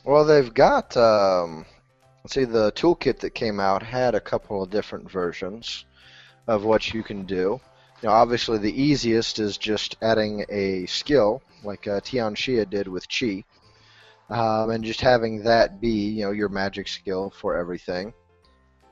Well, 0.05 0.27
they've 0.27 0.53
got. 0.53 0.95
Um, 0.99 1.65
see, 2.27 2.45
the 2.45 2.73
toolkit 2.73 3.21
that 3.21 3.35
came 3.35 3.61
out 3.61 3.83
had 3.83 4.15
a 4.15 4.21
couple 4.21 4.63
of 4.63 4.71
different 4.71 5.11
versions 5.11 5.85
of 6.47 6.65
what 6.65 6.93
you 6.93 7.03
can 7.03 7.25
do. 7.25 7.61
Know, 8.03 8.11
obviously 8.11 8.59
the 8.59 8.83
easiest 8.83 9.39
is 9.39 9.59
just 9.59 9.97
adding 10.01 10.45
a 10.49 10.87
skill, 10.87 11.43
like 11.63 11.87
uh, 11.87 12.01
Tian 12.01 12.35
Xia 12.35 12.69
did 12.69 12.89
with 12.89 13.07
Chi, 13.09 13.45
um, 14.31 14.71
and 14.71 14.83
just 14.83 15.03
having 15.03 15.43
that 15.45 15.81
be, 15.81 16.09
you 16.09 16.25
know, 16.25 16.31
your 16.31 16.49
magic 16.49 16.89
skill 16.89 17.31
for 17.31 17.57
everything. 17.57 18.15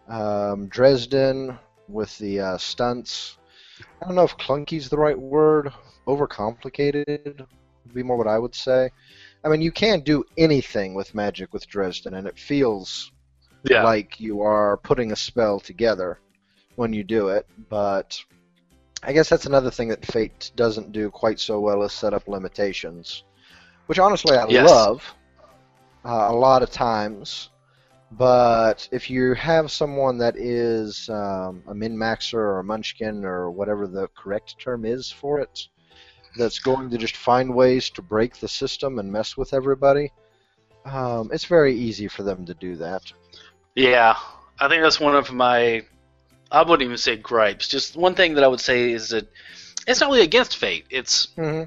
Um, 0.09 0.69
Dresden 0.69 1.59
with 1.89 2.17
the 2.19 2.41
uh, 2.41 2.59
stunts. 2.59 3.39
I 4.03 4.07
don't 4.07 4.15
know 4.15 4.25
if 4.25 4.37
clunky's 4.37 4.91
the 4.91 4.99
right 4.99 5.19
word. 5.19 5.73
Overcomplicated 6.07 7.39
would 7.39 7.95
be 7.95 8.03
more 8.03 8.19
what 8.19 8.27
I 8.27 8.39
would 8.39 8.55
say. 8.55 8.91
I 9.43 9.49
mean, 9.49 9.63
you 9.63 9.73
can 9.73 10.01
do 10.01 10.25
anything 10.37 10.95
with 10.95 11.15
magic 11.15 11.53
with 11.53 11.67
Dresden, 11.67 12.15
and 12.15 12.27
it 12.27 12.39
feels 12.39 13.11
like 13.65 14.21
you 14.21 14.43
are 14.43 14.77
putting 14.79 15.13
a 15.13 15.17
spell 15.17 15.61
together 15.61 16.19
when 16.77 16.93
you 16.93 17.05
do 17.05 17.29
it. 17.29 17.47
But 17.69 18.23
I 19.03 19.13
guess 19.13 19.29
that's 19.29 19.47
another 19.47 19.71
thing 19.71 19.89
that 19.89 20.05
Fate 20.07 20.51
doesn't 20.57 20.93
do 20.93 21.11
quite 21.11 21.41
so 21.41 21.61
well 21.61 21.83
is 21.83 21.93
set 21.93 22.15
up 22.15 22.29
limitations, 22.29 23.25
which 23.87 23.99
honestly 23.99 24.37
I 24.37 24.45
Yes. 24.45 24.71
love 24.71 25.15
uh, 26.05 26.29
a 26.31 26.35
lot 26.35 26.63
of 26.63 26.71
times. 26.71 27.51
But 28.13 28.89
if 28.91 29.11
you 29.11 29.35
have 29.35 29.71
someone 29.71 30.19
that 30.19 30.37
is 30.37 31.09
um, 31.11 31.63
a 31.67 31.75
min 31.75 31.97
maxer 31.97 32.35
or 32.35 32.61
a 32.61 32.65
munchkin 32.65 33.25
or 33.25 33.51
whatever 33.51 33.87
the 33.87 34.09
correct 34.17 34.59
term 34.59 34.87
is 34.87 35.13
for 35.13 35.41
it, 35.41 35.69
that's 36.39 36.59
going 36.59 36.89
to 36.91 36.99
just 36.99 37.17
find 37.17 37.55
ways 37.55 37.91
to 37.91 38.03
break 38.03 38.37
the 38.37 38.49
system 38.49 38.99
and 38.99 39.13
mess 39.13 39.37
with 39.37 39.53
everybody, 39.53 40.11
um, 40.85 41.31
it's 41.33 41.45
very 41.45 41.75
easy 41.75 42.09
for 42.09 42.23
them 42.23 42.47
to 42.47 42.55
do 42.55 42.77
that. 42.77 43.03
Yeah, 43.79 44.17
I 44.59 44.67
think 44.69 44.83
that's 44.83 44.99
one 44.99 45.15
of 45.15 45.33
my. 45.33 45.85
I 46.51 46.63
wouldn't 46.63 46.83
even 46.83 46.97
say 46.99 47.15
gripes. 47.15 47.69
Just 47.69 47.97
one 47.97 48.17
thing 48.17 48.35
that 48.35 48.43
I 48.43 48.49
would 48.49 48.61
say 48.61 48.91
is 48.91 49.11
that 49.11 49.29
it's 49.87 50.01
not 50.01 50.11
really 50.11 50.23
against 50.23 50.57
fate. 50.57 50.87
It's 50.91 51.29
hmm 51.37 51.63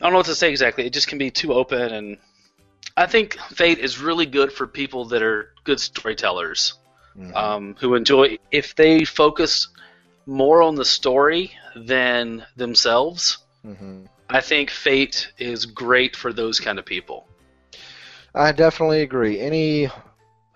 I 0.00 0.04
don't 0.04 0.12
know 0.12 0.18
what 0.18 0.26
to 0.26 0.36
say 0.36 0.50
exactly. 0.50 0.86
It 0.86 0.92
just 0.92 1.08
can 1.08 1.18
be 1.18 1.32
too 1.32 1.52
open, 1.52 1.92
and 1.92 2.18
I 2.96 3.06
think 3.06 3.36
fate 3.56 3.78
is 3.78 3.98
really 3.98 4.26
good 4.26 4.52
for 4.52 4.68
people 4.68 5.06
that 5.06 5.22
are 5.22 5.48
good 5.64 5.80
storytellers. 5.80 6.74
um, 7.34 7.74
who 7.80 7.96
enjoy 7.96 8.38
if 8.52 8.76
they 8.76 9.04
focus 9.04 9.68
more 10.26 10.62
on 10.62 10.76
the 10.76 10.84
story 10.84 11.52
than 11.74 12.46
themselves. 12.56 13.38
hmm 13.64 14.04
I 14.30 14.40
think 14.40 14.70
Fate 14.70 15.32
is 15.38 15.66
great 15.66 16.14
for 16.16 16.32
those 16.32 16.60
kind 16.60 16.78
of 16.78 16.84
people. 16.86 17.26
I 18.34 18.52
definitely 18.52 19.02
agree. 19.02 19.40
Any 19.40 19.88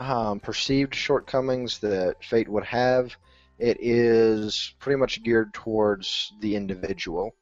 um, 0.01 0.41
perceived 0.41 0.95
shortcomings 0.95 1.79
that 1.81 2.17
Fate 2.25 2.49
would 2.49 2.65
have, 2.65 3.15
it 3.59 3.77
is 3.81 4.75
pretty 4.79 4.99
much 4.99 5.23
geared 5.23 5.53
towards 5.53 6.33
the 6.41 6.57
individual. 6.57 7.35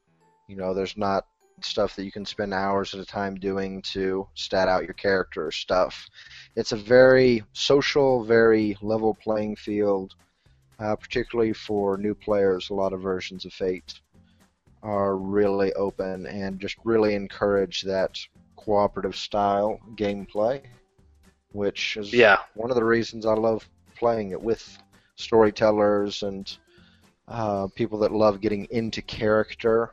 You 0.48 0.56
know, 0.56 0.74
there's 0.74 0.96
not 0.96 1.26
stuff 1.60 1.94
that 1.96 2.04
you 2.04 2.12
can 2.12 2.24
spend 2.24 2.52
hours 2.52 2.94
at 2.94 3.00
a 3.00 3.04
time 3.04 3.36
doing 3.36 3.82
to 3.82 4.26
stat 4.34 4.68
out 4.68 4.84
your 4.84 4.94
character 4.94 5.46
or 5.46 5.52
stuff. 5.52 6.08
It's 6.56 6.72
a 6.72 6.76
very 6.76 7.44
social, 7.52 8.24
very 8.24 8.76
level 8.82 9.14
playing 9.14 9.56
field, 9.56 10.14
uh, 10.80 10.96
particularly 10.96 11.52
for 11.52 11.96
new 11.96 12.14
players. 12.14 12.70
A 12.70 12.74
lot 12.74 12.92
of 12.92 13.00
versions 13.00 13.44
of 13.44 13.52
Fate 13.52 14.00
are 14.82 15.16
really 15.16 15.72
open 15.74 16.26
and 16.26 16.60
just 16.60 16.76
really 16.84 17.14
encourage 17.14 17.82
that 17.82 18.18
cooperative 18.56 19.16
style 19.16 19.80
gameplay, 19.96 20.62
which 21.52 21.96
is 21.96 22.12
Yeah, 22.12 22.38
one 22.54 22.70
of 22.70 22.76
the 22.76 22.84
reasons 22.84 23.26
I 23.26 23.34
love 23.34 23.68
playing 23.96 24.30
it 24.30 24.40
with 24.40 24.78
storytellers 25.16 26.22
and 26.22 26.56
uh, 27.26 27.68
people 27.74 27.98
that 28.00 28.12
love 28.12 28.40
getting 28.40 28.66
into 28.70 29.02
character 29.02 29.92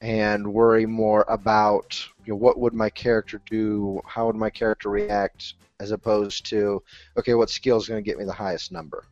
and 0.00 0.52
worry 0.52 0.86
more 0.86 1.24
about 1.28 1.98
you 2.24 2.32
know, 2.32 2.36
what 2.36 2.58
would 2.58 2.74
my 2.74 2.90
character 2.90 3.40
do, 3.50 4.00
how 4.06 4.26
would 4.26 4.36
my 4.36 4.50
character 4.50 4.88
react, 4.90 5.54
as 5.80 5.90
opposed 5.90 6.46
to 6.46 6.82
okay, 7.16 7.34
what 7.34 7.50
skill 7.50 7.76
is 7.76 7.88
going 7.88 8.02
to 8.02 8.08
get 8.08 8.18
me 8.18 8.24
the 8.24 8.32
highest 8.32 8.72
number. 8.72 9.04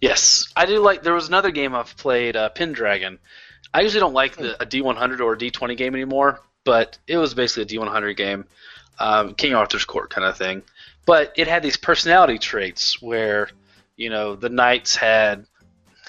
yes, 0.00 0.52
I 0.56 0.66
do 0.66 0.78
like. 0.78 1.02
There 1.02 1.14
was 1.14 1.28
another 1.28 1.50
game 1.50 1.74
I've 1.74 1.96
played, 1.96 2.36
uh, 2.36 2.48
Pendragon. 2.50 3.18
I 3.72 3.80
usually 3.80 4.00
don't 4.00 4.14
like 4.14 4.36
the, 4.36 4.60
a 4.62 4.66
D100 4.66 5.20
or 5.20 5.32
a 5.32 5.36
D20 5.36 5.76
game 5.76 5.94
anymore, 5.94 6.40
but 6.64 6.98
it 7.06 7.16
was 7.16 7.34
basically 7.34 7.76
a 7.76 7.80
D100 7.80 8.16
game, 8.16 8.44
um, 8.98 9.34
King 9.34 9.54
Arthur's 9.54 9.84
Court 9.84 10.10
kind 10.10 10.26
of 10.26 10.36
thing. 10.36 10.62
But 11.06 11.32
it 11.36 11.48
had 11.48 11.62
these 11.62 11.76
personality 11.76 12.38
traits 12.38 13.00
where, 13.02 13.50
you 13.96 14.10
know, 14.10 14.36
the 14.36 14.48
knights 14.48 14.96
had 14.96 15.46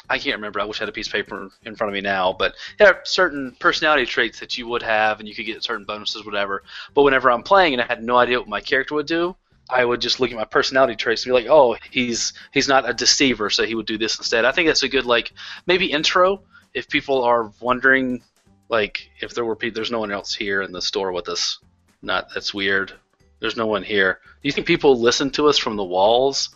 I 0.09 0.19
can't 0.19 0.35
remember. 0.35 0.59
I 0.59 0.65
wish 0.65 0.79
I 0.79 0.83
had 0.83 0.89
a 0.89 0.93
piece 0.93 1.07
of 1.07 1.13
paper 1.13 1.49
in 1.63 1.75
front 1.75 1.89
of 1.89 1.93
me 1.93 2.01
now, 2.01 2.33
but 2.37 2.53
there 2.77 2.87
are 2.87 3.01
certain 3.03 3.55
personality 3.59 4.05
traits 4.05 4.39
that 4.39 4.57
you 4.57 4.67
would 4.67 4.83
have, 4.83 5.19
and 5.19 5.27
you 5.27 5.33
could 5.33 5.45
get 5.45 5.63
certain 5.63 5.85
bonuses, 5.85 6.25
whatever. 6.25 6.63
But 6.93 7.03
whenever 7.03 7.31
I'm 7.31 7.43
playing 7.43 7.73
and 7.73 7.81
I 7.81 7.85
had 7.85 8.03
no 8.03 8.17
idea 8.17 8.39
what 8.39 8.47
my 8.47 8.61
character 8.61 8.95
would 8.95 9.07
do, 9.07 9.35
I 9.69 9.83
would 9.83 10.01
just 10.01 10.19
look 10.19 10.29
at 10.29 10.35
my 10.35 10.45
personality 10.45 10.95
traits 10.95 11.25
and 11.25 11.31
be 11.31 11.41
like, 11.41 11.49
oh, 11.49 11.75
he's 11.89 12.33
he's 12.51 12.67
not 12.67 12.87
a 12.87 12.93
deceiver, 12.93 13.49
so 13.49 13.63
he 13.63 13.73
would 13.73 13.87
do 13.87 13.97
this 13.97 14.17
instead. 14.17 14.45
I 14.45 14.51
think 14.51 14.67
that's 14.67 14.83
a 14.83 14.89
good 14.89 15.05
like 15.05 15.33
maybe 15.65 15.91
intro 15.91 16.43
if 16.73 16.87
people 16.87 17.23
are 17.23 17.51
wondering 17.59 18.21
like 18.69 19.09
if 19.21 19.33
there 19.33 19.45
were 19.45 19.55
people, 19.55 19.75
there's 19.75 19.91
no 19.91 19.99
one 19.99 20.11
else 20.11 20.35
here 20.35 20.61
in 20.61 20.71
the 20.71 20.81
store 20.81 21.11
with 21.11 21.29
us. 21.29 21.59
Not 22.05 22.29
that's 22.33 22.53
weird. 22.53 22.93
There's 23.39 23.57
no 23.57 23.65
one 23.65 23.83
here. 23.83 24.19
Do 24.23 24.47
you 24.47 24.51
think 24.51 24.67
people 24.67 24.99
listen 24.99 25.31
to 25.31 25.47
us 25.47 25.57
from 25.57 25.75
the 25.75 25.83
walls? 25.83 26.55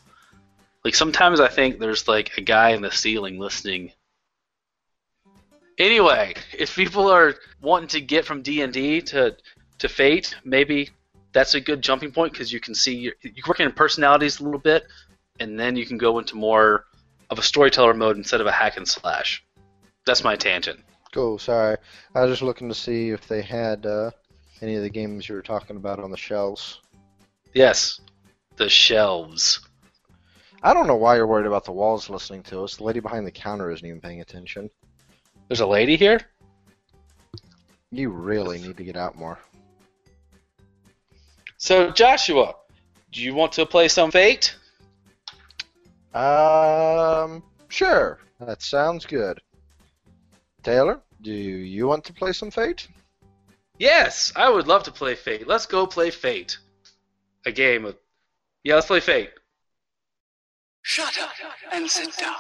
Like 0.85 0.95
sometimes 0.95 1.39
I 1.39 1.47
think 1.47 1.79
there's 1.79 2.07
like 2.07 2.37
a 2.37 2.41
guy 2.41 2.69
in 2.69 2.81
the 2.81 2.91
ceiling 2.91 3.39
listening. 3.39 3.91
Anyway, 5.77 6.35
if 6.57 6.75
people 6.75 7.09
are 7.09 7.35
wanting 7.61 7.89
to 7.89 8.01
get 8.01 8.25
from 8.25 8.43
D 8.43 8.61
and 8.61 8.71
D 8.71 9.01
to 9.01 9.35
to 9.79 9.89
Fate, 9.89 10.35
maybe 10.43 10.89
that's 11.31 11.55
a 11.55 11.61
good 11.61 11.81
jumping 11.81 12.11
point 12.11 12.33
because 12.33 12.53
you 12.53 12.59
can 12.59 12.75
see 12.75 12.95
your, 12.95 13.13
you 13.21 13.41
work 13.47 13.59
in 13.59 13.71
personalities 13.71 14.39
a 14.39 14.43
little 14.43 14.59
bit, 14.59 14.85
and 15.39 15.59
then 15.59 15.75
you 15.75 15.85
can 15.85 15.97
go 15.97 16.19
into 16.19 16.35
more 16.35 16.85
of 17.29 17.39
a 17.39 17.43
storyteller 17.43 17.93
mode 17.93 18.17
instead 18.17 18.41
of 18.41 18.47
a 18.47 18.51
hack 18.51 18.77
and 18.77 18.87
slash. 18.87 19.43
That's 20.05 20.23
my 20.23 20.35
tangent. 20.35 20.79
Cool. 21.11 21.39
Sorry, 21.39 21.77
I 22.13 22.21
was 22.21 22.31
just 22.31 22.43
looking 22.43 22.69
to 22.69 22.75
see 22.75 23.09
if 23.09 23.27
they 23.27 23.41
had 23.41 23.85
uh, 23.85 24.11
any 24.61 24.75
of 24.75 24.83
the 24.83 24.89
games 24.89 25.27
you 25.27 25.35
were 25.35 25.41
talking 25.41 25.75
about 25.77 25.99
on 25.99 26.11
the 26.11 26.17
shelves. 26.17 26.81
Yes, 27.53 27.99
the 28.57 28.69
shelves. 28.69 29.61
I 30.61 30.73
don't 30.73 30.87
know 30.87 30.95
why 30.95 31.15
you're 31.15 31.27
worried 31.27 31.47
about 31.47 31.65
the 31.65 31.71
walls 31.71 32.09
listening 32.09 32.43
to 32.43 32.63
us. 32.63 32.77
The 32.77 32.83
lady 32.83 32.99
behind 32.99 33.25
the 33.25 33.31
counter 33.31 33.71
isn't 33.71 33.85
even 33.85 34.01
paying 34.01 34.21
attention. 34.21 34.69
There's 35.47 35.61
a 35.61 35.67
lady 35.67 35.95
here. 35.95 36.19
You 37.91 38.09
really 38.09 38.59
need 38.59 38.77
to 38.77 38.83
get 38.83 38.95
out 38.95 39.17
more. 39.17 39.39
So 41.57 41.91
Joshua, 41.91 42.55
do 43.11 43.21
you 43.21 43.33
want 43.33 43.51
to 43.53 43.65
play 43.65 43.87
some 43.87 44.11
Fate? 44.11 44.55
Um, 46.13 47.43
sure. 47.69 48.19
That 48.39 48.61
sounds 48.61 49.05
good. 49.05 49.41
Taylor, 50.63 51.01
do 51.21 51.31
you 51.31 51.87
want 51.87 52.03
to 52.05 52.13
play 52.13 52.31
some 52.31 52.51
Fate? 52.51 52.87
Yes, 53.79 54.31
I 54.36 54.50
would 54.50 54.67
love 54.67 54.83
to 54.83 54.91
play 54.91 55.15
Fate. 55.15 55.48
Let's 55.48 55.65
go 55.65 55.88
play 55.88 56.12
Fate. 56.12 56.57
A 57.45 57.51
game 57.51 57.86
of. 57.86 57.95
Yeah, 58.62 58.75
let's 58.75 58.88
play 58.88 59.00
Fate. 59.00 59.29
Shut 60.81 61.17
up 61.17 61.31
and 61.71 61.89
sit 61.89 62.13
down. 62.17 62.36